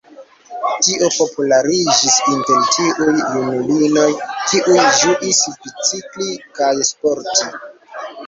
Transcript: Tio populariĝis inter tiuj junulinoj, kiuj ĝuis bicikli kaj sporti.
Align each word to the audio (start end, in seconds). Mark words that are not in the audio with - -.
Tio 0.85 1.09
populariĝis 1.17 2.15
inter 2.31 2.63
tiuj 2.77 3.11
junulinoj, 3.35 4.07
kiuj 4.53 4.79
ĝuis 5.01 5.41
bicikli 5.65 6.33
kaj 6.61 6.73
sporti. 6.91 7.49